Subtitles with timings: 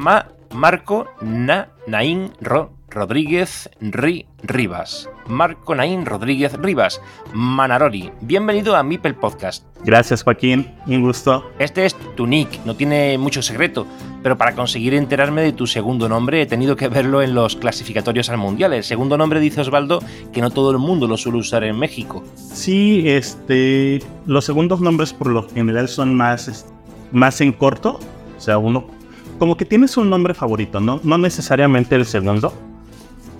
[0.00, 5.10] Ma Marco Na Naín Ro Rodríguez Ri Rivas.
[5.26, 7.02] Marco Naín Rodríguez Rivas.
[7.34, 8.10] Manarori.
[8.22, 9.66] Bienvenido a Mipel Podcast.
[9.84, 11.50] Gracias Joaquín, un gusto.
[11.58, 13.86] Este es tu nick, no tiene mucho secreto,
[14.22, 18.30] pero para conseguir enterarme de tu segundo nombre he tenido que verlo en los clasificatorios
[18.30, 18.72] al mundial.
[18.72, 22.24] El segundo nombre dice Osvaldo que no todo el mundo lo suele usar en México.
[22.36, 26.64] Sí, este, los segundos nombres por lo general son más,
[27.12, 28.00] más en corto,
[28.38, 28.98] o sea, uno
[29.40, 31.00] como que tienes un nombre favorito, ¿no?
[31.02, 32.52] No necesariamente el segundo.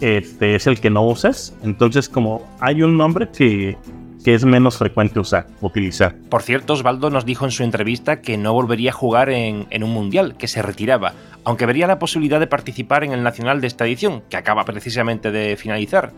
[0.00, 1.54] Este es el que no usas.
[1.62, 3.76] Entonces, como hay un nombre que,
[4.24, 6.16] que es menos frecuente usar, utilizar.
[6.30, 9.84] Por cierto, Osvaldo nos dijo en su entrevista que no volvería a jugar en, en,
[9.84, 11.12] un mundial, que se retiraba,
[11.44, 15.30] aunque vería la posibilidad de participar en el nacional de esta edición, que acaba precisamente
[15.30, 16.14] de finalizar.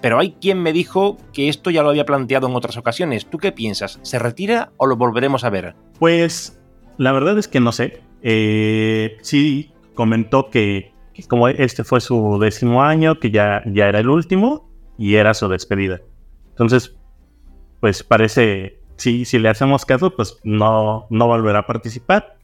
[0.00, 3.26] Pero hay quien me dijo que esto ya lo había planteado en otras ocasiones.
[3.26, 3.98] ¿Tú qué piensas?
[4.02, 5.74] ¿Se retira o lo volveremos a ver?
[5.98, 6.56] Pues
[6.98, 8.00] la verdad es que no sé.
[8.26, 14.00] Eh, sí comentó que, que, como este fue su décimo año, que ya, ya era
[14.00, 16.00] el último y era su despedida.
[16.48, 16.96] Entonces,
[17.80, 22.38] pues parece, sí, si le hacemos caso, pues no, no volverá a participar.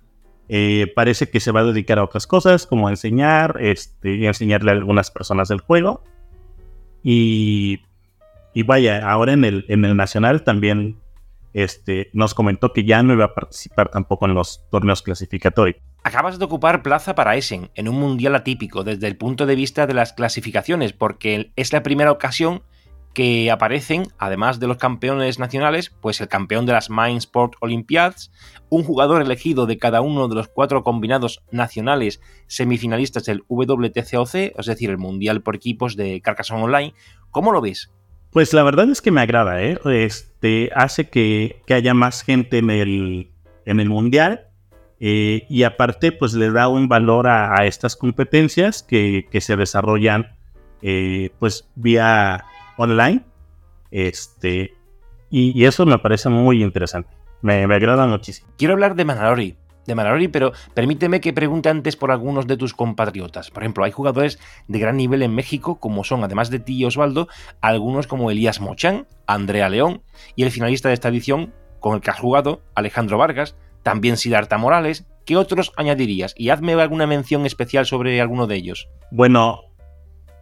[0.51, 4.75] Eh, parece que se va a dedicar a otras cosas, como enseñar, este, enseñarle a
[4.75, 6.05] algunas personas del juego.
[7.03, 7.81] Y,
[8.53, 10.99] y vaya, ahora en el, en el Nacional también
[11.53, 15.81] este, nos comentó que ya no iba a participar tampoco en los torneos clasificatorios.
[16.03, 19.87] Acabas de ocupar plaza para Essen en un mundial atípico desde el punto de vista
[19.87, 22.63] de las clasificaciones, porque es la primera ocasión
[23.13, 28.31] que aparecen, además de los campeones nacionales, pues el campeón de las Mind Sport Olympiads,
[28.69, 34.67] un jugador elegido de cada uno de los cuatro combinados nacionales semifinalistas del WTCOC, es
[34.67, 36.95] decir, el Mundial por equipos de Carcassonne Online.
[37.31, 37.91] ¿Cómo lo ves?
[38.31, 39.79] Pues la verdad es que me agrada, ¿eh?
[39.85, 43.31] Este, hace que, que haya más gente en el,
[43.65, 44.47] en el mundial
[45.01, 50.29] eh, y aparte pues le da un valor a, estas competencias que, que se desarrollan
[50.83, 52.45] eh, pues vía
[52.77, 53.25] online.
[53.91, 54.75] Este,
[55.29, 57.11] y, y, eso me parece muy interesante.
[57.43, 58.49] Me, me agrada muchísimo.
[58.57, 59.57] Quiero hablar de Manarori
[59.95, 63.51] de pero permíteme que pregunte antes por algunos de tus compatriotas.
[63.51, 66.85] Por ejemplo, hay jugadores de gran nivel en México, como son, además de ti y
[66.85, 67.29] Osvaldo,
[67.61, 70.03] algunos como Elías Mochán, Andrea León
[70.37, 74.59] y el finalista de esta edición con el que has jugado, Alejandro Vargas, también Sidarta
[74.59, 75.07] Morales.
[75.25, 76.35] ¿Qué otros añadirías?
[76.37, 78.89] Y hazme alguna mención especial sobre alguno de ellos.
[79.11, 79.61] Bueno,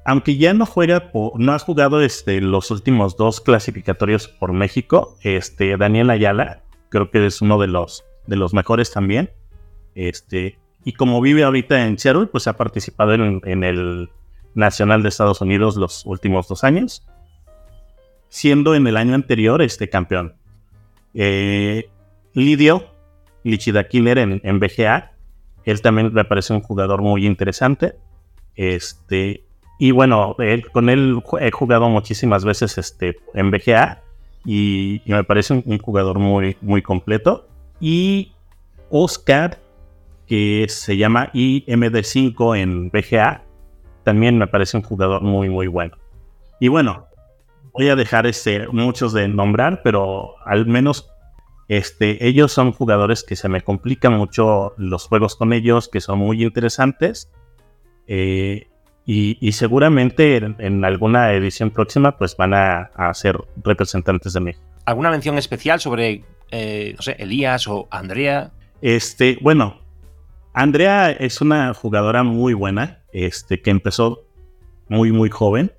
[0.05, 5.77] aunque ya no juega, no has jugado este, los últimos dos clasificatorios por México, este,
[5.77, 9.31] Daniel Ayala, creo que es uno de los de los mejores también.
[9.99, 14.09] Este, y como vive ahorita en Seattle, pues ha participado en, el
[14.55, 17.05] Nacional de Estados Unidos los últimos dos años,
[18.29, 20.37] siendo en el año anterior este campeón.
[21.15, 21.91] Eh,
[22.33, 22.87] Lidio,
[23.43, 25.15] Lichida Killer en, BGA,
[25.65, 27.97] él también me parece un jugador muy interesante.
[28.55, 29.43] Este,
[29.81, 30.37] y bueno,
[30.73, 34.01] con él he jugado muchísimas veces este, en BGA
[34.45, 37.49] y, y me parece un, un jugador muy, muy completo
[37.81, 38.33] y
[38.91, 39.59] Oscar,
[40.29, 43.45] que se llama IMD5 en BGA,
[44.05, 45.97] también me parece un jugador muy, muy bueno.
[46.61, 47.07] Y bueno,
[47.73, 51.11] voy a dejar este, muchos de nombrar, pero al menos
[51.69, 56.19] este, ellos son jugadores que se me complican mucho los juegos con ellos, que son
[56.19, 57.31] muy interesantes.
[58.07, 58.69] Eh,
[59.05, 64.41] y, y, seguramente en, en, alguna edición próxima pues van a, a ser representantes de
[64.41, 64.65] México.
[64.85, 68.53] ¿Alguna mención especial sobre eh, no sé, Elías o Andrea?
[68.81, 69.81] Este, bueno,
[70.59, 74.25] Andrea es una jugadora muy buena, este, que empezó
[74.89, 75.73] muy, muy joven.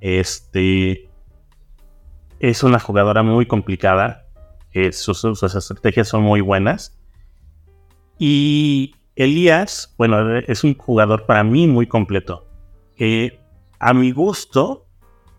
[0.00, 1.08] Este,
[2.40, 4.26] es una jugadora muy complicada.
[4.72, 6.98] Eh, sus, sus, estrategias son muy buenas.
[8.18, 12.44] Y Elías, bueno, es un jugador para mí muy completo.
[12.96, 13.38] Eh,
[13.78, 14.84] a mi gusto,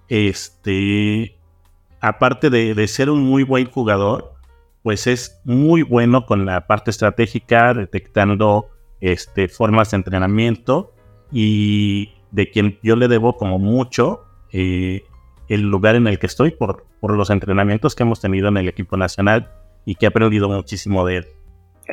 [0.08, 1.38] este,
[2.00, 4.36] aparte de, ser un muy buen jugador,
[4.84, 8.70] pues es muy bueno con la parte estratégica, detectando
[9.02, 10.94] este, formas de entrenamiento
[11.31, 15.04] y de quien yo le debo como mucho eh,
[15.48, 18.68] el lugar en el que estoy por, por los entrenamientos que hemos tenido en el
[18.68, 19.52] equipo nacional
[19.86, 21.28] y que he aprendido muchísimo de él.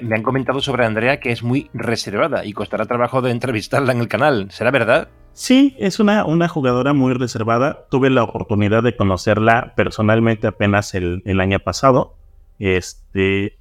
[0.02, 4.00] Me han comentado sobre Andrea que es muy reservada y costará trabajo de entrevistarla en
[4.00, 4.50] el canal.
[4.50, 5.08] ¿Será verdad?
[5.32, 7.86] Sí, es una, una jugadora muy reservada.
[7.90, 12.16] Tuve la oportunidad de conocerla personalmente apenas el, año pasado.
[12.58, 13.58] Este,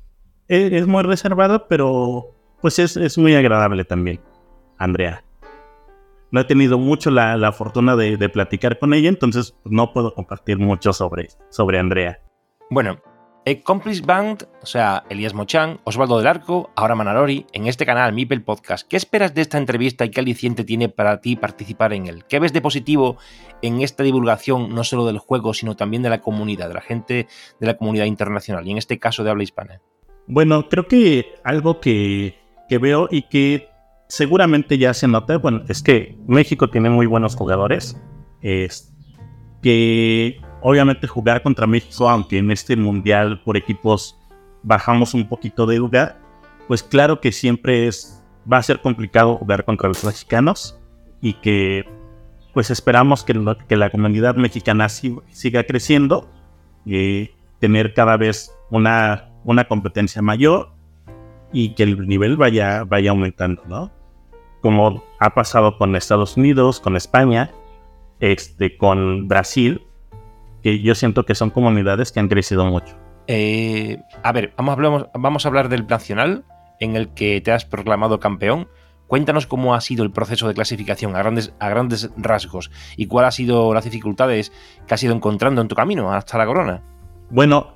[0.48, 2.32] es, muy reservada, pero
[2.62, 4.20] pues es, muy agradable también,
[4.78, 5.24] Andrea.
[6.32, 10.58] No he tenido mucho la, fortuna de, de, platicar con ella, entonces no puedo compartir
[10.58, 12.20] mucho sobre, sobre Andrea.
[12.70, 13.00] Bueno,
[13.48, 18.42] Accomplice Band, o sea, Elías Mochan, Osvaldo del Arco, ahora Manarori, en este canal Mipel
[18.42, 18.88] Podcast.
[18.88, 22.26] ¿Qué esperas de esta entrevista y qué aliciente tiene para ti participar en él?
[22.28, 23.18] ¿Qué ves de positivo
[23.62, 27.28] en esta divulgación, no solo del juego, sino también de la comunidad, de la gente
[27.60, 29.80] de la comunidad internacional y en este caso de habla hispana?
[30.28, 33.70] Bueno, creo que algo que, que veo y que
[34.08, 38.02] seguramente ya se nota, bueno, es que México tiene muy buenos jugadores.
[38.42, 38.92] Es
[39.62, 44.18] que obviamente jugar contra México, aunque en este mundial por equipos
[44.64, 46.20] bajamos un poquito de lugar,
[46.68, 50.80] pues claro que siempre es, va a ser complicado jugar contra los mexicanos
[51.22, 51.86] y que
[52.52, 53.36] pues esperamos que,
[53.76, 56.28] la comunidad mexicana siga creciendo
[56.84, 57.30] y
[57.60, 60.72] tener cada vez una, una competencia mayor
[61.54, 63.92] y que el nivel vaya, vaya aumentando, ¿no?
[64.62, 67.52] Como ha pasado con Estados Unidos, con España,
[68.20, 69.85] este, con Brasil,
[70.66, 72.98] que yo siento que son comunidades que han crecido mucho.
[73.28, 76.44] Eh, a ver, vamos, vamos a hablar del nacional
[76.80, 78.68] en el que te has proclamado campeón.
[79.06, 83.28] Cuéntanos cómo ha sido el proceso de clasificación a grandes, a grandes rasgos y cuáles
[83.28, 84.52] han sido las dificultades
[84.88, 86.82] que has ido encontrando en tu camino hasta la corona.
[87.30, 87.76] Bueno,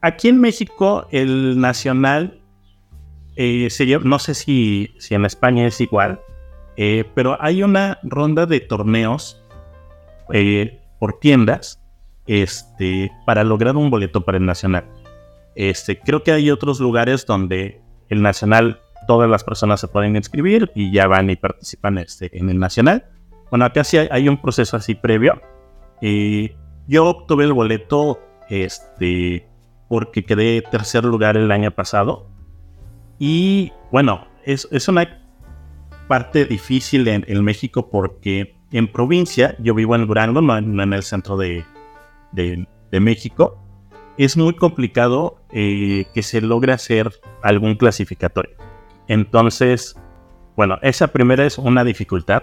[0.00, 2.40] aquí en México el nacional,
[3.36, 3.68] eh,
[4.02, 6.20] no sé si, si, en España es igual,
[6.76, 9.40] eh, pero hay una ronda de torneos
[10.98, 11.79] por tiendas
[12.30, 14.84] este, para lograr un boleto para el Nacional.
[15.56, 20.70] Este, creo que hay otros lugares donde el Nacional, todas las personas se pueden inscribir
[20.76, 23.04] y ya van y participan este, en el Nacional.
[23.50, 25.42] Bueno, acá sí hay, un proceso así previo.
[26.00, 26.52] y
[26.86, 29.48] yo obtuve el boleto este,
[29.88, 32.30] porque quedé tercer lugar el año pasado.
[33.18, 35.20] Y bueno, es, es una
[36.06, 41.02] parte difícil en, en, México porque en provincia, yo vivo en Durango, no en el
[41.02, 41.64] centro de,
[42.32, 43.58] de, México,
[44.18, 47.10] es muy complicado eh, que se logre hacer
[47.42, 48.56] algún clasificatorio.
[49.08, 49.96] Entonces,
[50.56, 52.42] bueno, esa primera es una dificultad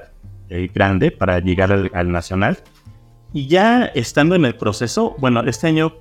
[0.50, 2.58] eh, grande para llegar al, nacional.
[3.34, 5.94] Y ya estando en el proceso, bueno, este año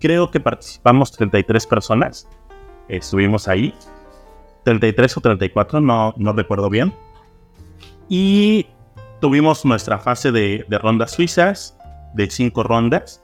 [0.00, 2.28] creo que participamos 33 personas.
[2.88, 3.74] estuvimos ahí.
[4.64, 6.92] 33 o 34, no, no recuerdo bien.
[8.08, 8.66] Y
[9.20, 11.78] tuvimos nuestra fase de, de rondas suizas,
[12.14, 13.23] de cinco rondas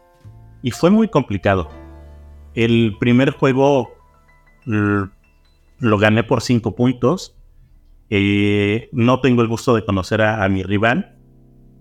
[0.62, 1.68] y fue muy complicado.
[2.54, 3.90] El primer juego
[4.66, 7.36] lo gané por 5 puntos.
[8.10, 11.16] Eh, no tengo el gusto de conocer a, mi rival.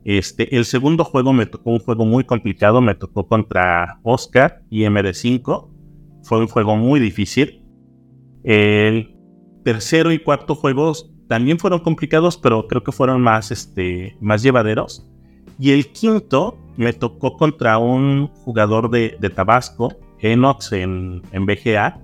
[0.05, 2.81] Este, el segundo juego me tocó un juego muy complicado.
[2.81, 5.69] Me tocó contra Oscar y MD5.
[6.23, 7.63] Fue un juego muy difícil.
[8.43, 9.15] El
[9.63, 15.07] tercero y cuarto juegos también fueron complicados, pero creo que fueron más, este, más llevaderos.
[15.59, 21.99] Y el quinto me tocó contra un jugador de, Tabasco, Enox, en, en, BGA,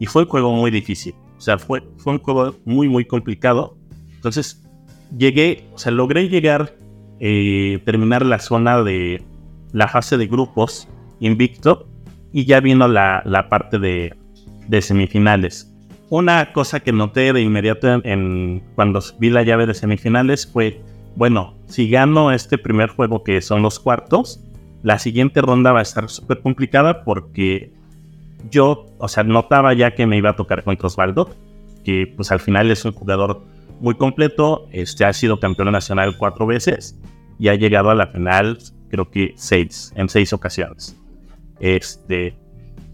[0.00, 1.14] y fue un juego muy difícil.
[1.36, 3.78] O sea, fue, fue un juego muy, muy complicado.
[4.12, 4.68] Entonces,
[5.16, 6.74] llegué, o sea, logré llegar,
[7.20, 9.22] eh, terminar la zona de
[9.72, 10.88] la fase de grupos
[11.20, 11.86] invicto,
[12.32, 14.16] y ya vino la, la parte de,
[14.66, 15.72] de, semifinales.
[16.10, 18.02] Una cosa que noté de inmediato
[18.74, 20.82] cuando vi la llave de semifinales fue
[21.16, 24.40] bueno, si gano este primer juego que son los cuartos,
[24.82, 27.72] la siguiente ronda va a estar súper complicada porque
[28.50, 31.30] yo, o sea, notaba ya que me iba a tocar contra Osvaldo,
[31.84, 33.42] que pues al final es un jugador
[33.80, 36.98] muy completo, este ha sido campeón nacional cuatro veces
[37.38, 40.96] y ha llegado a la final creo que seis, en seis ocasiones.
[41.60, 42.36] Este,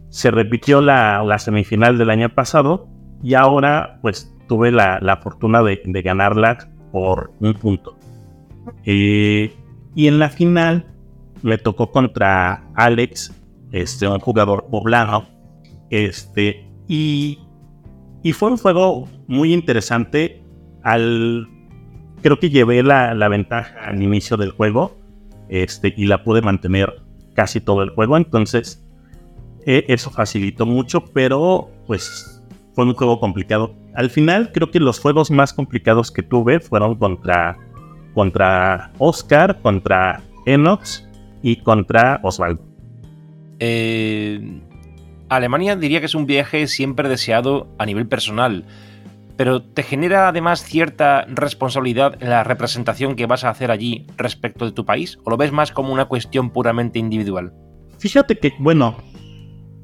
[0.08, 2.88] se repitió la, semifinal del año pasado
[3.22, 7.96] y ahora pues tuve la, fortuna de ganarla por un punto.
[8.84, 9.54] Eh,
[9.94, 10.86] y en la final
[11.42, 13.32] me tocó contra Alex,
[13.72, 15.28] este, un jugador poblano.
[15.90, 17.38] Este, y,
[18.22, 20.42] y fue un juego muy interesante.
[20.82, 21.48] Al
[22.24, 24.96] creo que llevé la, la, ventaja al inicio del juego
[25.50, 27.02] este, y la pude mantener
[27.34, 28.16] casi todo el juego.
[28.16, 28.82] Entonces,
[29.66, 32.42] eh, eso facilitó mucho, pero pues
[32.74, 33.74] fue un juego complicado.
[33.94, 37.58] Al final, creo que los juegos más complicados que tuve fueron contra,
[38.14, 41.08] contra Oscar, contra Enox
[41.42, 42.62] y contra Osvaldo.
[43.58, 44.60] Eh,
[45.28, 48.64] Alemania diría que es un viaje siempre deseado a nivel personal,
[49.36, 54.64] pero ¿te genera además cierta responsabilidad en la representación que vas a hacer allí respecto
[54.64, 55.18] de tu país?
[55.24, 57.52] ¿O lo ves más como una cuestión puramente individual?
[57.98, 58.96] Fíjate que, bueno,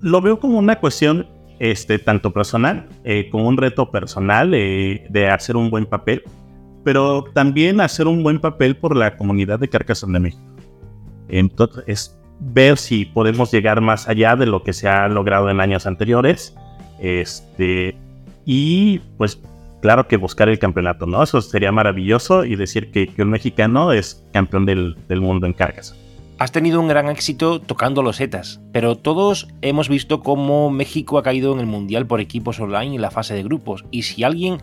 [0.00, 1.26] lo veo como una cuestión
[1.58, 6.22] este, tanto personal, eh, como un reto personal eh, de hacer un buen papel,
[6.84, 10.42] pero también hacer un buen papel por la comunidad de Carcassonne de México.
[11.28, 15.87] Entonces, ver si podemos llegar más allá de lo que se ha logrado en años
[15.87, 16.54] anteriores.
[16.99, 17.96] Este,
[18.44, 19.40] y pues
[19.80, 21.22] claro que buscar el campeonato, ¿no?
[21.22, 25.94] Eso sería maravilloso y decir que, un mexicano es campeón del, del mundo en cargas.
[26.38, 31.22] Has tenido un gran éxito tocando los ETAs, pero todos hemos visto cómo México ha
[31.22, 33.84] caído en el Mundial por equipos online en la fase de grupos.
[33.90, 34.56] Y si alguien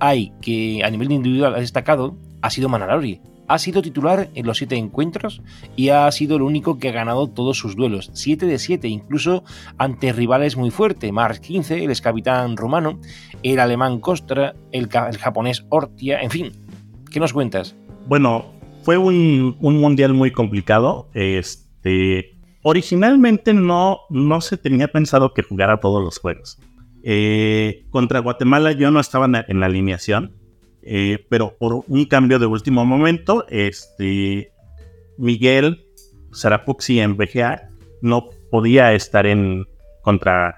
[0.00, 4.58] hay que a nivel individual ha destacado, ha sido Manalori ha sido titular en los
[4.58, 5.42] siete encuentros
[5.76, 9.44] y ha sido el único que ha ganado todos sus duelos, 7 de 7, incluso
[9.78, 12.98] ante rivales muy fuertes, Mars 15, el ex capitán romano,
[13.42, 16.52] el alemán Kostra, el, japonés Ortia, en fin,
[17.10, 17.76] ¿qué nos cuentas?
[18.06, 18.46] Bueno,
[18.82, 22.32] fue un, mundial muy complicado, este...
[22.68, 26.58] Originalmente no, no se tenía pensado que jugara todos los juegos.
[27.08, 30.32] Eh, contra Guatemala yo no estaba en la alineación,
[30.82, 34.50] eh, pero por un cambio de último momento, este,
[35.16, 35.86] Miguel
[36.32, 37.70] Sarapuxi en BGA
[38.02, 39.66] no podía estar en,
[40.02, 40.56] contra,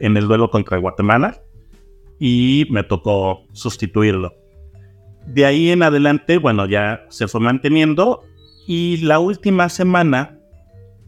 [0.00, 1.40] en el duelo contra Guatemala
[2.20, 4.34] y me tocó sustituirlo.
[5.24, 8.22] De ahí en adelante, bueno, ya se fue manteniendo
[8.66, 10.38] y la última semana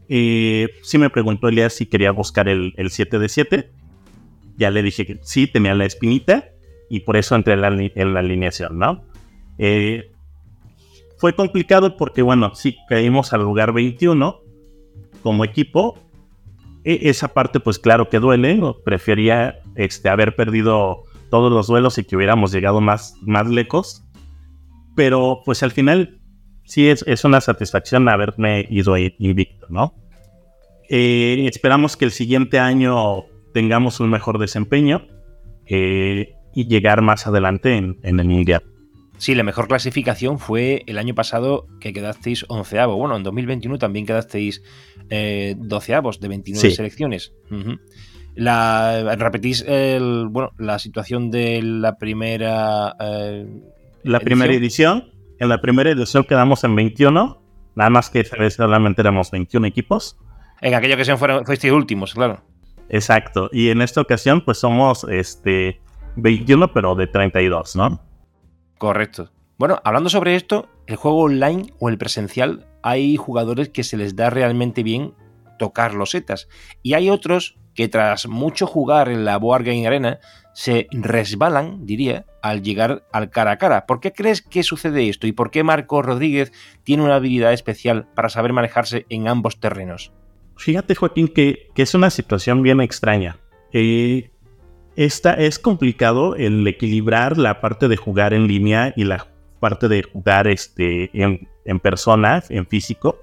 [0.08, 3.79] eh, sí me preguntó Elías si quería buscar el, el 7 de 7.
[4.60, 6.50] Ya le dije que sí, tenía la espinita
[6.90, 7.62] y por eso entré en
[8.12, 9.06] la, alineación, ¿no?
[9.56, 10.10] Eh,
[11.16, 14.38] fue complicado porque, bueno, sí, caímos al lugar 21
[15.22, 15.98] como equipo.
[16.84, 18.60] E, esa parte, pues claro que duele.
[18.84, 24.04] Prefería este, haber perdido todos los duelos y que hubiéramos llegado más, más lejos.
[24.94, 26.20] Pero, pues al final,
[26.64, 29.94] sí es, es una satisfacción haberme ido invicto, ¿no?
[30.90, 35.06] Eh, esperamos que el siguiente año tengamos un mejor desempeño.
[35.66, 38.62] Eh, y llegar más adelante en, el Mundial.
[39.18, 42.96] Sí, la mejor clasificación fue el año pasado que quedasteis onceavo.
[42.96, 44.62] Bueno, en 2021 también quedasteis
[45.10, 47.32] eh, doceavos de 29 selecciones.
[48.34, 52.96] la, repetís el, bueno, la situación de la primera...
[52.98, 53.46] Eh,
[54.02, 55.12] la primera edición.
[55.38, 57.42] En la primera edición quedamos en 21.
[57.74, 60.18] Nada más que solamente éramos 21 equipos.
[60.62, 62.42] En aquella ocasión fueron, fuisteis últimos, claro.
[62.90, 63.48] Exacto.
[63.52, 65.80] Y en esta ocasión, pues somos este
[66.16, 68.00] 21, pero de 32, ¿no?
[68.78, 69.30] Correcto.
[69.58, 74.16] Bueno, hablando sobre esto, el juego online o el presencial, hay jugadores que se les
[74.16, 75.14] da realmente bien
[75.58, 76.48] tocar los setas.
[76.82, 80.18] Y hay otros que tras mucho jugar en la Board Game Arena
[80.52, 83.86] se resbalan, diría, al llegar al cara a cara.
[83.86, 85.26] ¿Por qué crees que sucede esto?
[85.26, 90.12] ¿Y por qué Marco Rodríguez tiene una habilidad especial para saber manejarse en ambos terrenos?
[90.60, 93.38] Fíjate, Joaquín, que, es una situación bien extraña.
[93.72, 94.30] Eh,
[94.94, 99.26] esta, es complicado el equilibrar la parte de jugar en línea y la
[99.58, 103.18] parte de jugar este, en, en persona, en físico.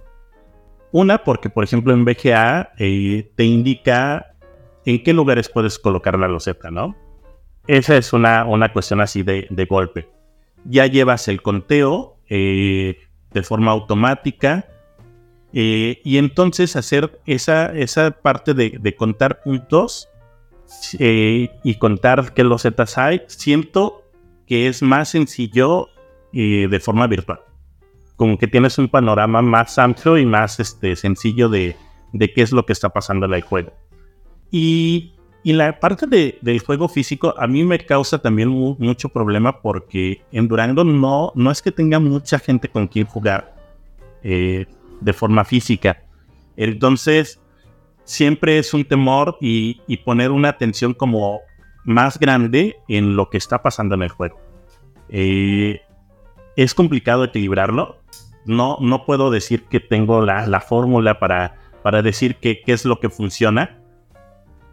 [0.91, 4.33] Una, porque por ejemplo en BGA eh, te indica
[4.83, 6.95] en qué lugares puedes colocar la loseta, ¿no?
[7.67, 10.09] Esa es una, una cuestión así de, golpe.
[10.65, 12.97] Ya llevas el conteo eh,
[13.31, 14.65] de forma automática
[15.53, 20.09] eh, y entonces hacer esa, esa parte de, de contar puntos
[20.99, 24.03] eh, y contar qué losetas hay, siento
[24.45, 25.89] que es más sencillo
[26.33, 27.39] eh, de forma virtual.
[28.15, 31.75] Como que tienes un panorama más amplio y más este, sencillo de,
[32.13, 33.71] de qué es lo que está pasando en el juego.
[34.51, 35.13] Y,
[35.43, 40.21] y la parte de, del juego físico a mí me causa también mucho problema porque
[40.31, 43.55] en Durango no, no es que tenga mucha gente con quien jugar
[44.23, 44.65] eh,
[45.01, 46.03] de forma física.
[46.55, 47.41] Entonces,
[48.03, 49.75] siempre es un temor y,
[50.05, 51.41] poner una atención como
[51.85, 54.39] más grande en lo que está pasando en el juego.
[55.09, 55.81] Eh,
[56.55, 58.01] es complicado equilibrarlo.
[58.45, 63.09] No, no puedo decir que tengo la, fórmula para, para decir qué es lo que
[63.09, 63.77] funciona.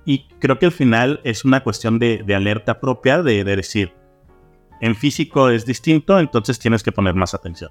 [0.04, 3.93] Y creo que al final es una cuestión de, alerta propia, de, decir,
[4.81, 7.71] en físico es distinto, entonces tienes que poner más atención.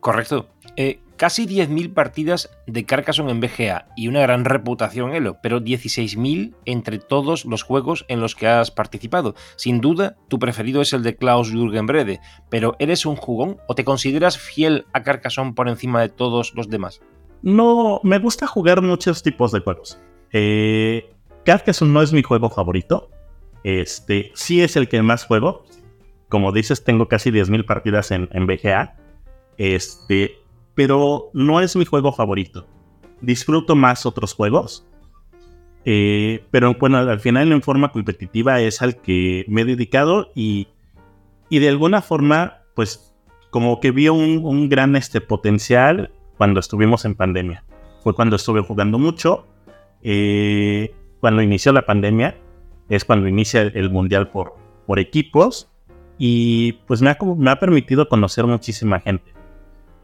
[0.00, 0.48] Correcto.
[0.76, 6.54] Eh, casi 10.000 partidas de Carcassonne en BGA y una gran reputación Elo, pero 16.000
[6.64, 9.34] entre todos los juegos en los que has participado.
[9.56, 13.74] Sin duda, tu preferido es el de Klaus Jürgen Brede, pero ¿eres un jugón o
[13.74, 17.02] te consideras fiel a Carcassonne por encima de todos los demás?
[17.42, 20.00] No, me gusta jugar muchos tipos de juegos.
[20.32, 21.12] Eh,
[21.44, 23.10] Carcassonne no es mi juego favorito.
[23.64, 25.64] Este, sí es el que más juego.
[26.28, 28.96] Como dices, tengo casi 10.000 partidas en, en BGA.
[29.56, 30.38] Este,
[30.78, 32.64] pero no es mi juego favorito.
[33.20, 34.86] Disfruto más otros juegos.
[35.84, 40.68] Eh, pero bueno, al final en forma competitiva es al que me he dedicado y,
[41.48, 43.12] y de alguna forma, pues
[43.50, 47.64] como que vi un, gran este, potencial cuando estuvimos en pandemia.
[48.04, 49.48] Fue cuando estuve jugando mucho.
[50.02, 52.36] Eh, cuando inició la pandemia,
[52.88, 54.54] es cuando inicia el mundial por,
[54.86, 55.72] por equipos.
[56.18, 59.37] Y pues me ha, me ha permitido conocer muchísima gente.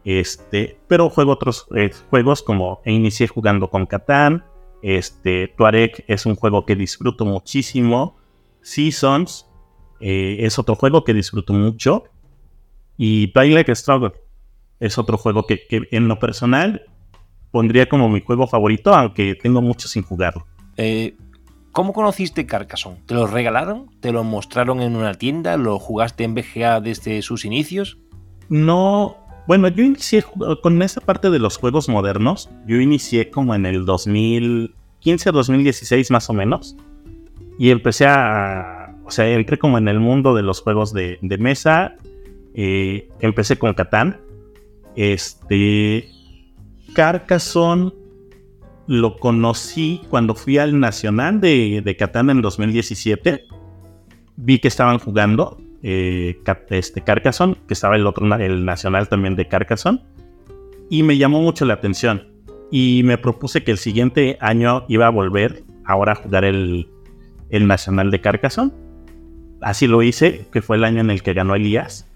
[0.05, 4.45] Este, pero juego otros eh, juegos como inicié jugando con Catán.
[4.83, 8.15] Este, Tuareg es un juego que disfruto muchísimo.
[8.61, 9.47] Seasons
[9.99, 12.03] eh, es otro juego que disfruto mucho.
[12.97, 14.13] Y Twilight Struggle
[14.79, 16.83] es otro juego que, en lo personal
[17.51, 20.45] pondría como mi juego favorito, aunque tengo mucho sin jugarlo.
[20.77, 21.15] Eh,
[21.71, 23.01] ¿Cómo conociste Carcassonne?
[23.05, 23.89] ¿Te lo regalaron?
[24.01, 25.57] ¿Te lo mostraron en una tienda?
[25.57, 27.97] ¿Lo jugaste en BGA desde sus inicios?
[28.49, 30.23] No, bueno, yo inicié
[30.63, 32.49] con esa parte de los juegos modernos.
[32.65, 36.75] Yo inicié como en el 2015 2016 más o menos.
[37.59, 38.95] Y empecé a...
[39.05, 41.95] O sea, entré como en el mundo de los juegos de, mesa.
[42.55, 44.19] Eh, empecé con Catán.
[44.95, 46.09] Este...
[46.93, 47.91] Carcassonne
[48.87, 53.45] lo conocí cuando fui al Nacional de, de Catán en 2017.
[54.37, 59.47] Vi que estaban jugando eh, este, Carcassonne, que estaba el otro, el nacional también de
[59.47, 60.03] Carcassonne,
[60.89, 62.27] y me llamó mucho la atención.
[62.71, 66.87] Y me propuse que el siguiente año iba a volver ahora a jugar el,
[67.49, 68.71] el nacional de Carcassonne.
[69.61, 72.07] Así lo hice, que fue el año en el que ganó Elías.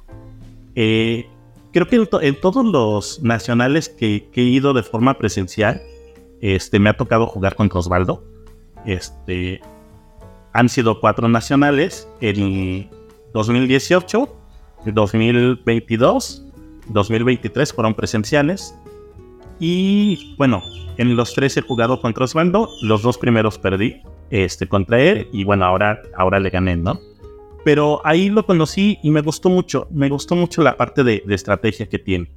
[0.75, 1.27] Eh,
[1.71, 5.81] creo que en, todos los nacionales que, he ido de forma presencial,
[6.41, 8.23] este, me ha tocado jugar contra Osvaldo.
[8.85, 9.61] Este,
[10.53, 12.07] han sido cuatro nacionales.
[12.21, 12.89] En,
[13.33, 14.35] 2018,
[14.85, 16.45] 2022,
[16.87, 18.75] 2023 fueron presenciales.
[19.59, 20.63] Y bueno,
[20.97, 22.69] en los tres he jugado contra Osvaldo.
[22.81, 25.27] Los dos primeros perdí este, contra él.
[25.31, 26.99] Y bueno, ahora, ahora le gané, ¿no?
[27.63, 29.87] Pero ahí lo conocí y me gustó mucho.
[29.91, 32.29] Me gustó mucho la parte de, estrategia que tiene.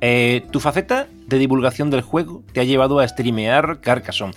[0.00, 4.34] Eh, tu faceta de divulgación del juego te ha llevado a streamear Carcassonne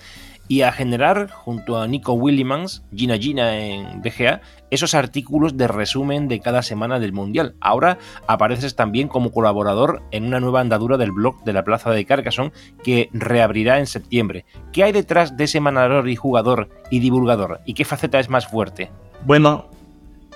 [0.52, 6.28] y a generar, junto a Nico Willimans, Gina Gina en DGA, esos artículos de resumen
[6.28, 7.54] de cada semana del Mundial.
[7.58, 12.04] Ahora apareces también como colaborador en una nueva andadura del blog de la Plaza de
[12.04, 12.52] Carcassonne
[12.84, 14.44] que reabrirá en septiembre.
[14.74, 17.60] ¿Qué hay detrás de ese manador y jugador y divulgador?
[17.64, 18.90] ¿Y qué faceta es más fuerte?
[19.24, 19.70] Bueno,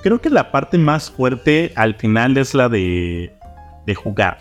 [0.03, 3.37] creo que la parte más fuerte al final es la de,
[3.85, 4.39] de jugar.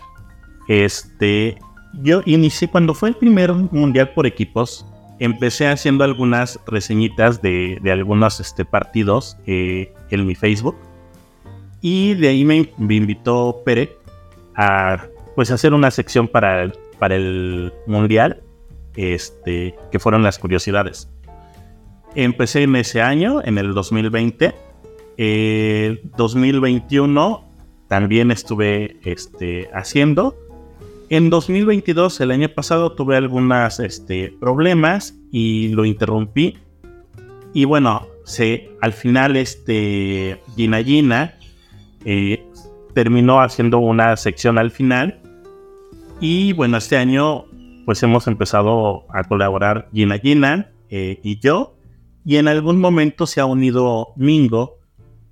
[0.68, 1.58] Este,
[2.00, 4.86] yo inicié cuando fue el primer mundial por equipos
[5.18, 10.76] empecé haciendo algunas reseñitas de, algunos este, partidos eh, en mi Facebook.
[11.80, 13.96] Y de ahí me, invitó Pere
[14.54, 18.42] a pues hacer una sección para el, para el mundial,
[18.96, 21.08] este, que fueron las curiosidades.
[22.14, 24.54] Empecé en ese año, en el 2020.
[25.18, 27.46] El 2021
[27.88, 30.34] también estuve este, haciendo.
[31.08, 36.58] En 2022, el año pasado, tuve algunos este, problemas y lo interrumpí.
[37.54, 41.34] Y bueno, se, al final, este, Gina Gina
[42.04, 42.44] eh,
[42.92, 45.20] terminó haciendo una sección al final.
[46.20, 47.44] Y bueno, este año,
[47.84, 51.76] pues hemos empezado a colaborar Gina Gina eh, y yo.
[52.24, 54.80] Y en algún momento se ha unido Mingo,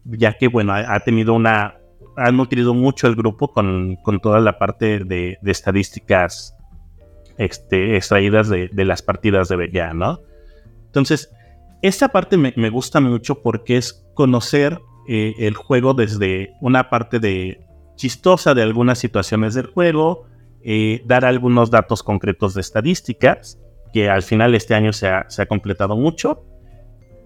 [0.04, 1.78] ya que, bueno, ha tenido una
[2.16, 6.56] han nutrido mucho el grupo con, toda la parte de, estadísticas
[7.38, 10.20] este, extraídas de, las partidas de Bella, ¿no?
[10.86, 11.30] Entonces,
[11.82, 17.60] esta parte me, gusta mucho porque es conocer eh, el juego desde una parte de
[17.96, 20.26] chistosa de algunas situaciones del juego,
[20.62, 23.58] eh, dar algunos datos concretos de estadísticas,
[23.92, 26.44] que al final este año se ha, completado mucho.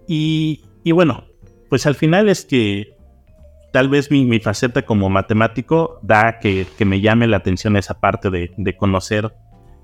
[0.07, 1.25] Y, y bueno,
[1.69, 2.98] pues al final es que
[3.73, 8.77] tal vez mi, faceta como matemático da que, me llame la atención esa parte de,
[8.77, 9.35] conocer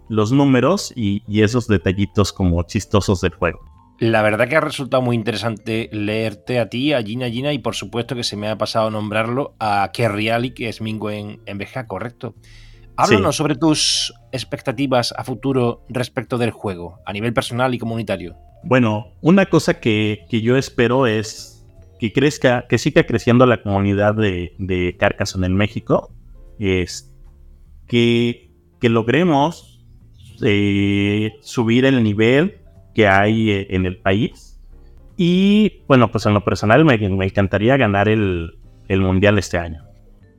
[0.08, 3.60] los números y, esos detallitos como chistosos del juego.
[4.00, 7.76] La verdad que ha resultado muy interesante leerte a ti, a Gina Gina, y por
[7.76, 12.34] supuesto que se me ha pasado nombrarlo a Kerriali, que es Mingo en, en correcto.
[12.96, 18.36] Háblanos sobre tus expectativas a futuro respecto del juego, a nivel personal y comunitario.
[18.62, 21.53] Bueno, una cosa que, yo espero es
[22.04, 26.12] que crezca, que siga creciendo la comunidad de, de Carcassonne en México.
[26.58, 27.10] Es
[27.86, 29.82] que, que logremos
[30.42, 32.58] eh, subir el nivel
[32.94, 34.60] que hay eh, en el país.
[35.16, 39.82] Y bueno, pues en lo personal me, me encantaría ganar el, el mundial este año.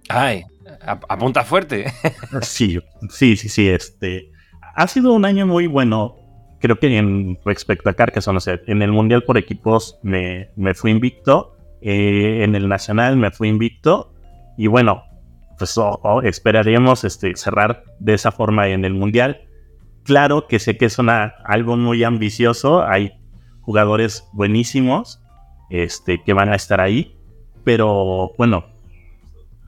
[0.08, 0.44] Ay,
[0.86, 1.86] apunta fuerte.
[2.44, 3.70] sí, sí, sí, sí.
[3.70, 4.32] Este,
[4.76, 6.16] ha sido un año muy bueno.
[6.60, 10.76] Creo que en respecto a Carcassonne, o sea, en el Mundial por equipos me, me
[10.76, 11.55] fui invicto.
[11.88, 14.12] Eh, en el Nacional me fui invicto.
[14.58, 15.04] Y bueno,
[15.60, 19.42] pues oh, oh, esperaríamos este, cerrar de esa forma en el Mundial.
[20.04, 22.84] Claro que sé que es una, algo muy ambicioso.
[22.84, 23.14] Hay
[23.62, 25.22] jugadores buenísimos
[25.70, 27.16] este, que van a estar ahí.
[27.64, 28.66] Pero bueno,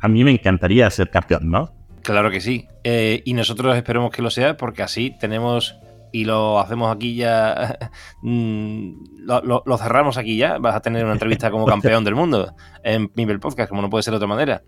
[0.01, 1.71] a mí me encantaría ser campeón, ¿no?
[2.01, 2.65] Claro que sí.
[2.83, 5.75] Eh, y nosotros esperemos que lo sea porque así tenemos
[6.11, 7.77] y lo hacemos aquí ya,
[8.21, 13.11] mm, lo, cerramos aquí ya, vas a tener una entrevista como campeón del mundo en
[13.15, 14.63] Mibel Podcast, como no puede ser de otra manera.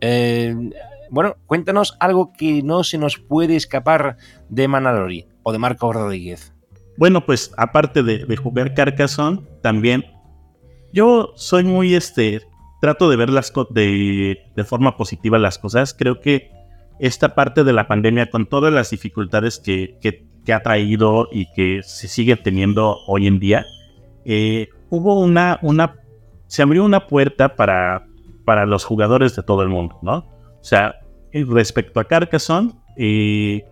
[0.00, 0.54] Eh,
[1.10, 4.16] bueno, cuéntanos algo que no se nos puede escapar
[4.48, 6.52] de Manalori o de Marco Rodríguez.
[6.96, 10.04] Bueno, pues aparte de, de jugar Carcassonne, también
[10.92, 12.42] yo soy muy este
[12.80, 15.94] trato de ver las de, de forma positiva las cosas.
[15.94, 16.50] Creo que
[16.98, 19.98] esta parte de la pandemia, con todas las dificultades que,
[20.52, 23.66] ha traído y que se sigue teniendo hoy en día,
[24.24, 25.96] eh, hubo una, una,
[26.46, 28.06] se abrió una puerta para,
[28.46, 30.26] para los jugadores de todo el mundo, ¿no?
[30.58, 30.94] O sea,
[31.32, 33.66] respecto a Carcassonne, eh,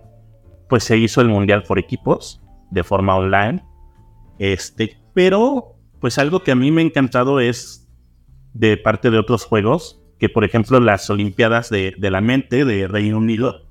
[0.69, 3.65] pues se hizo el Mundial por equipos de forma online,
[4.39, 7.89] este, pero pues algo que a mí me ha encantado es
[8.53, 13.19] de parte de otros juegos, que por ejemplo las Olimpiadas de, la Mente de Reino
[13.19, 13.63] Unido,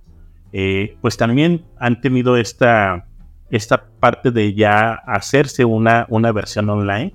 [0.52, 3.08] eh, pues también han tenido esta,
[3.50, 7.14] esta parte de ya hacerse una, una versión online.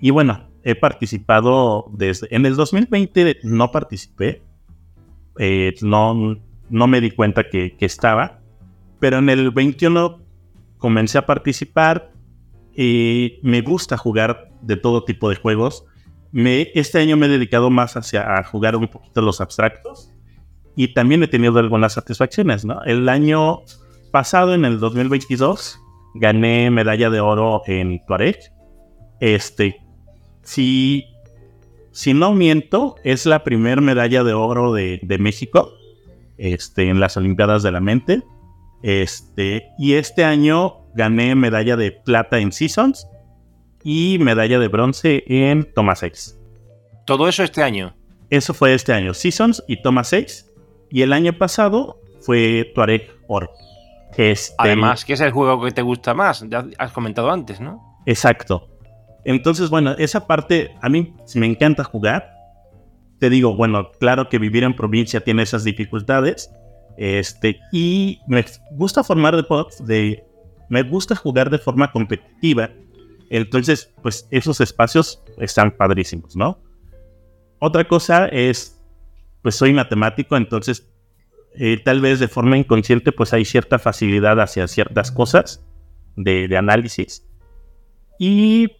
[0.00, 2.28] Y bueno, he participado desde...
[2.34, 4.42] En el 2020 no participé,
[5.38, 6.36] eh, no,
[6.68, 8.40] no me di cuenta que, que, estaba,
[9.00, 10.20] pero en el 21
[10.78, 12.12] comencé a participar
[12.76, 15.86] y me gusta jugar de todo tipo de juegos
[16.32, 20.10] este año me he dedicado más hacia a jugar un poquito los abstractos
[20.74, 22.64] y también he tenido algunas satisfacciones.
[22.86, 23.60] El año
[24.10, 25.78] pasado, en el 2022,
[26.14, 28.38] gané medalla de oro en Tuareg.
[29.20, 29.76] Este,
[30.42, 31.06] si,
[31.90, 35.70] si no miento, es la primera medalla de oro de, de, México
[36.38, 38.22] este, en las Olimpiadas de la Mente.
[38.82, 43.06] Este, y este año gané medalla de plata en Seasons
[43.84, 46.38] y medalla de bronce en Toma 6.
[47.06, 47.94] ¿Todo eso este año?
[48.30, 50.50] Eso fue este año, Seasons y Toma 6.
[50.90, 53.50] Y el año pasado fue Tuareg Oro.
[54.16, 54.54] Este...
[54.58, 57.80] Además, que es el juego que te gusta más, ya has comentado antes, ¿no?
[58.06, 58.68] Exacto.
[59.24, 62.32] Entonces, bueno, esa parte a mí me encanta jugar.
[63.18, 66.50] Te digo, bueno, claro que vivir en provincia tiene esas dificultades.
[66.96, 69.44] Este, y me gusta formar de,
[69.80, 70.24] de
[70.68, 72.70] me gusta jugar de forma competitiva
[73.38, 76.58] entonces, pues esos espacios están padrísimos, ¿no?
[77.60, 78.78] Otra cosa es,
[79.40, 80.92] pues soy matemático, entonces
[81.54, 85.64] eh, tal vez de forma inconsciente pues hay cierta facilidad hacia ciertas cosas
[86.14, 87.26] de, análisis.
[88.18, 88.70] Y,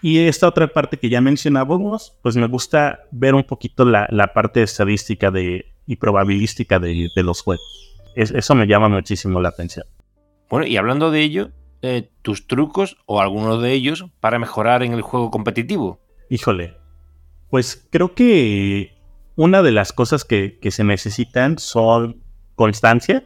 [0.00, 4.62] y, esta otra parte que ya mencionábamos, pues me gusta ver un poquito la, parte
[4.62, 7.92] estadística de, y probabilística de, los juegos.
[8.14, 9.84] eso me llama muchísimo la atención.
[10.48, 11.50] Bueno, y hablando de ello,
[11.82, 16.00] eh, tus trucos o algunos de ellos para mejorar en el juego competitivo?
[16.30, 16.76] Híjole,
[17.50, 18.94] pues creo que
[19.36, 22.22] una de las cosas que, se necesitan son
[22.54, 23.24] constancia.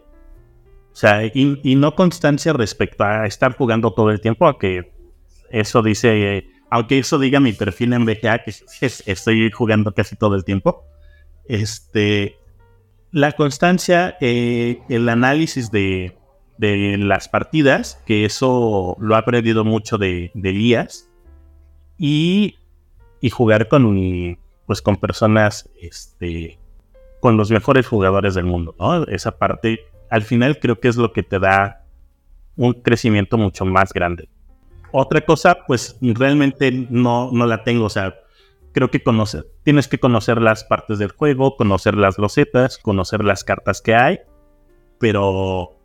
[0.93, 4.91] O sea, y, no constancia respecto a estar jugando todo el tiempo, aunque
[5.51, 10.45] eso dice, aunque eso diga mi perfil en BGA, que estoy jugando casi todo el
[10.45, 10.85] tiempo.
[11.45, 12.39] Este,
[13.13, 16.17] la constancia, eh, el análisis de,
[16.59, 21.11] de las partidas, que eso lo ha aprendido mucho de, de Elías,
[21.99, 22.57] y,
[23.21, 26.59] y, jugar con, pues, con personas, este,
[27.21, 29.05] con los mejores jugadores del mundo, ¿no?
[29.05, 31.85] Esa parte, al final creo que es lo que te da
[32.57, 34.29] un crecimiento mucho más grande.
[34.93, 38.15] Otra cosa, pues realmente no, no la tengo, o sea,
[38.73, 43.43] creo que conocer, tienes que conocer las partes del juego, conocer las losetas, conocer las
[43.43, 44.21] cartas que hay,
[44.99, 45.76] pero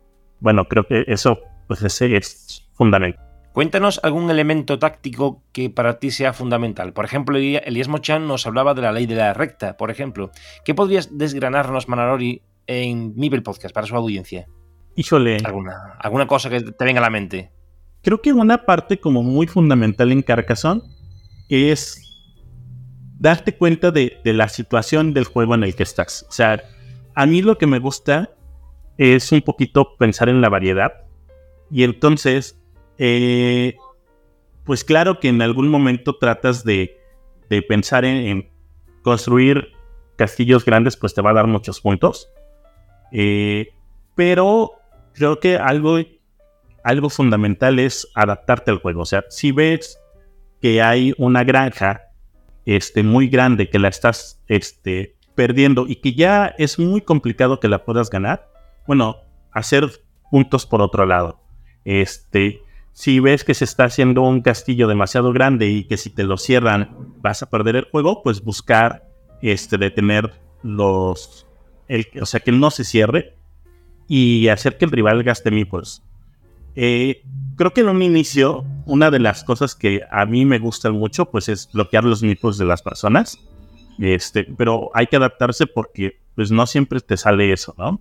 [0.42, 3.24] bueno, creo que eso pues ese es fundamental.
[3.52, 6.92] Cuéntanos algún elemento táctico que para ti sea fundamental.
[6.92, 10.30] Por ejemplo, Elías Mochan nos hablaba de la ley de la recta, por ejemplo.
[10.64, 14.46] ¿Qué podrías desgranarnos, Manarori, en Mibel Podcast para su audiencia?
[14.96, 15.38] Híjole.
[15.44, 17.50] ¿Alguna, ¿Alguna cosa que te venga a la mente?
[18.02, 20.82] Creo que una parte como muy fundamental en Carcassonne
[21.48, 22.12] es
[23.22, 26.26] darte cuenta de, la situación del juego en el que estás.
[26.28, 26.60] O sea,
[27.14, 28.30] a mí lo que me gusta
[28.98, 30.92] es un poquito pensar en la variedad.
[31.70, 32.60] Y entonces,
[32.98, 33.76] eh,
[34.64, 36.98] pues claro que en algún momento tratas de,
[37.68, 38.50] pensar en,
[39.02, 39.72] construir
[40.16, 42.30] castillos grandes, pues te va a dar muchos puntos.
[43.10, 43.68] Eh,
[44.14, 44.72] pero
[45.14, 45.98] creo que algo,
[46.84, 49.02] algo fundamental es adaptarte al juego.
[49.02, 49.98] O sea, si ves
[50.60, 52.02] que hay una granja
[52.64, 57.68] este, muy grande que la estás este, perdiendo y que ya es muy complicado que
[57.68, 58.51] la puedas ganar,
[58.86, 59.16] bueno,
[59.52, 59.90] hacer
[60.30, 61.40] puntos por otro lado.
[61.84, 66.24] Este, si ves que se está haciendo un castillo demasiado grande y que si te
[66.24, 69.08] lo cierran vas a perder el juego, pues buscar
[69.40, 71.46] este, detener los,
[71.88, 73.36] el, o sea, que no se cierre
[74.08, 76.02] y hacer que el rival gaste meeples.
[76.74, 77.22] Eh,
[77.56, 81.30] creo que en un inicio, una de las cosas que a mí me gustan mucho,
[81.30, 83.38] pues es bloquear los meeples de las personas.
[83.98, 88.00] Este, pero hay que adaptarse porque pues no siempre te sale eso, ¿no?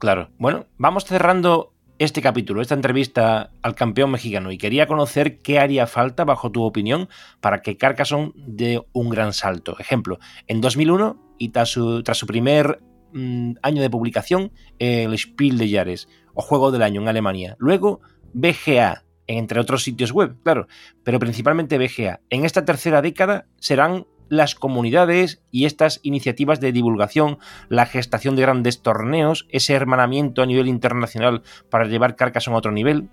[0.00, 0.30] Claro.
[0.38, 5.86] Bueno, vamos cerrando este capítulo, esta entrevista al campeón mexicano y quería conocer qué haría
[5.86, 7.08] falta, bajo tu opinión,
[7.40, 9.78] para que Carcassonne dé un gran salto.
[9.78, 12.80] Ejemplo, en 2001 y tras su, tras su primer
[13.12, 17.56] Mm, año de publicación el Spiel de Jahres o Juego del Año en Alemania.
[17.58, 18.00] Luego
[18.34, 20.68] BGA, entre otros sitios web, claro,
[21.02, 22.20] pero principalmente BGA.
[22.30, 27.38] En esta tercera década serán las comunidades y estas iniciativas de divulgación,
[27.68, 32.72] la gestación de grandes torneos, ese hermanamiento a nivel internacional para llevar Carcassonne a otro
[32.72, 33.10] nivel.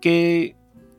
[0.00, 0.56] ¿Qué,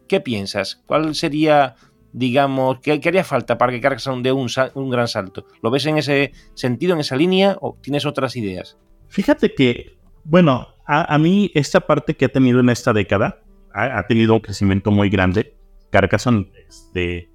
[0.08, 0.84] qué piensas?
[0.86, 1.76] ¿Cuál sería
[2.14, 5.46] digamos, ¿qué, haría falta para que Carcassonne dé un, un gran salto?
[5.62, 8.78] ¿Lo ves en ese sentido, en esa línea, o tienes otras ideas?
[9.08, 13.42] Fíjate que, bueno, a, mí esta parte que ha tenido en esta década
[13.74, 15.56] ha, tenido un crecimiento muy grande.
[15.92, 17.30] Carcassonne, este,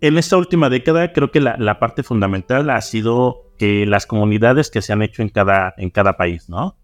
[0.00, 4.82] en esta última década creo que la, parte fundamental ha sido que las comunidades que
[4.82, 6.76] se han hecho en cada, en cada país, ¿no?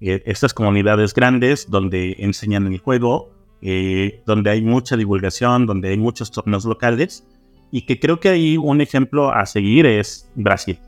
[0.00, 3.30] Eh, estas comunidades grandes donde enseñan el juego,
[3.62, 7.26] eh, donde hay mucha divulgación, donde hay muchos torneos locales,
[7.70, 10.78] y que creo que hay un ejemplo a seguir es Brasil.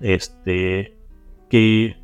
[0.00, 0.96] Este,
[1.48, 1.96] que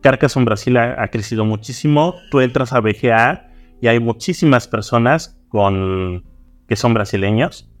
[0.00, 2.14] Carcassonne Brasil ha, crecido muchísimo.
[2.30, 6.24] Tú entras a BGA y hay muchísimas personas con,
[6.68, 7.71] que son brasileños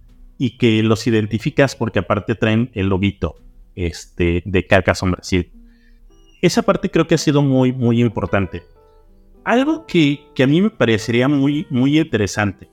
[0.42, 3.36] y que los identificas porque aparte traen el lobito
[3.76, 5.52] este, de Carcassonne Brasil.
[6.40, 8.64] Esa parte creo que ha sido muy, muy importante.
[9.44, 12.68] Algo que, a mí me parecería muy, muy interesante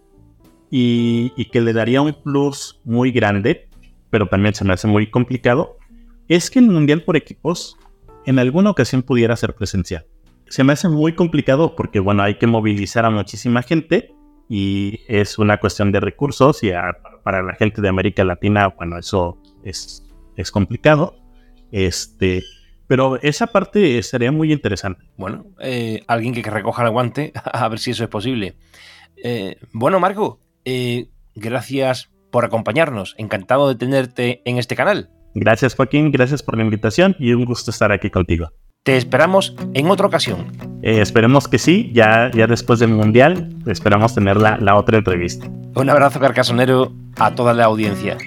[0.71, 3.69] y, que le daría un plus muy grande,
[4.09, 5.77] pero también se me hace muy complicado,
[6.27, 7.77] es que el Mundial por equipos
[8.25, 10.07] en alguna ocasión pudiera ser presencial.
[10.47, 14.15] Se me hace muy complicado porque, bueno, hay que movilizar a muchísima gente
[14.49, 16.71] y es una cuestión de recursos y
[17.23, 20.05] para la gente de América Latina, bueno, eso es,
[20.35, 21.15] es complicado.
[21.71, 22.43] Este,
[22.89, 25.03] pero esa parte sería muy interesante.
[25.15, 28.55] Bueno, eh, alguien que recoja el guante, a ver si eso es posible.
[29.23, 33.13] Eh, bueno, Marco, eh, gracias por acompañarnos.
[33.19, 35.11] Encantado de tenerte en este canal.
[35.35, 36.11] Gracias, Joaquín.
[36.11, 38.49] Gracias por la invitación y un gusto estar aquí contigo.
[38.81, 40.51] Te esperamos en otra ocasión.
[40.81, 45.47] esperemos que sí, ya, ya después del Mundial, esperamos tener la, la otra entrevista.
[45.75, 48.17] Un abrazo carcasonero a toda la audiencia.